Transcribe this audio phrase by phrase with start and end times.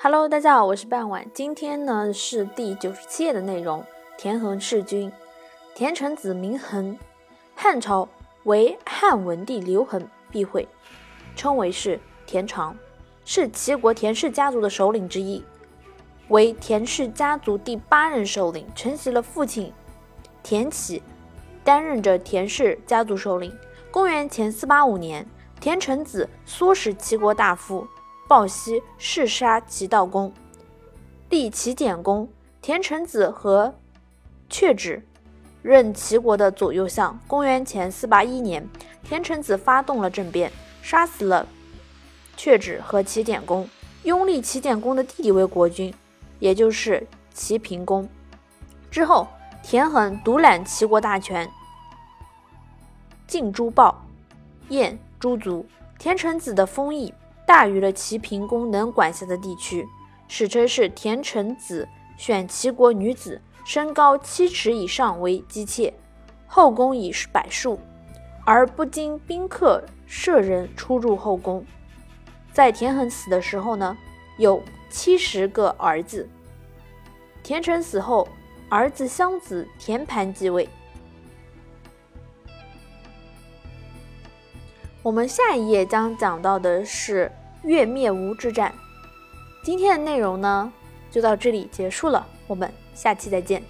[0.00, 1.28] Hello，大家好，我是半晚。
[1.34, 3.84] 今天呢是第九十七页的内容。
[4.16, 5.10] 田横弑君，
[5.74, 6.96] 田成子名横，
[7.56, 8.08] 汉朝
[8.44, 10.68] 为汉文帝刘恒避讳，
[11.34, 12.76] 称为是田常，
[13.24, 15.44] 是齐国田氏家族的首领之一，
[16.28, 19.72] 为田氏家族第八任首领，承袭了父亲
[20.44, 21.02] 田启，
[21.64, 23.52] 担任着田氏家族首领。
[23.90, 25.26] 公元前四八五年，
[25.58, 27.84] 田成子唆使齐国大夫
[28.28, 30.30] 鲍熙弑杀齐悼公，
[31.30, 32.28] 立齐简公。
[32.60, 33.74] 田成子和
[34.50, 35.02] 阙止
[35.62, 37.18] 任齐国的左右相。
[37.26, 38.68] 公元前四八一年，
[39.02, 40.52] 田成子发动了政变，
[40.82, 41.48] 杀死了
[42.36, 43.66] 阙止和齐简公，
[44.02, 45.94] 拥立齐简公的弟弟为国君，
[46.38, 48.06] 也就是齐平公。
[48.90, 49.26] 之后，
[49.62, 51.48] 田横独揽齐国大权，
[53.26, 54.04] 尽诛鲍、
[54.68, 55.64] 燕诸族。
[55.98, 57.12] 田成子的封邑
[57.48, 59.88] 大于了齐平公能管辖的地区，
[60.28, 61.88] 史称是田成子
[62.18, 63.40] 选齐国女子。
[63.64, 65.92] 身高七尺以上为姬妾，
[66.46, 67.78] 后宫以百数，
[68.44, 71.64] 而不经宾客舍人出入后宫。
[72.50, 73.96] 在田横死的时候呢，
[74.38, 76.28] 有七十个儿子。
[77.42, 78.28] 田成死后，
[78.70, 80.66] 儿子襄子田盘继位。
[85.02, 87.30] 我们下一页将讲到的是
[87.62, 88.74] 月灭吴之战。
[89.62, 90.72] 今天的内容呢，
[91.10, 92.26] 就到这里结束了。
[92.46, 93.62] 我们下期再见。